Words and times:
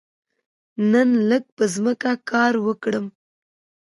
نن 0.91 1.09
لږ 1.29 1.43
په 1.55 1.63
ځمکه 1.73 2.11
کې 2.17 2.23
کار 2.31 2.53
وکړم. 2.67 3.05